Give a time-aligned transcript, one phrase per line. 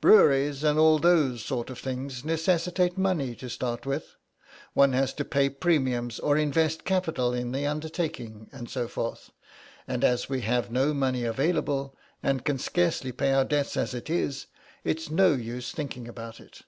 [0.00, 4.16] "Breweries and all those sort of things necessitate money to start with;
[4.72, 9.30] one has to pay premiums or invest capital in the undertaking, and so forth.
[9.86, 14.08] And as we have no money available, and can scarcely pay our debts as it
[14.08, 14.46] is,
[14.84, 16.62] it's no use thinking about it."